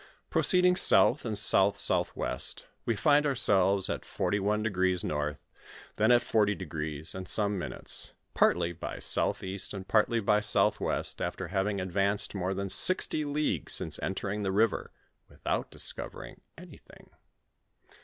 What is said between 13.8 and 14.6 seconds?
entering the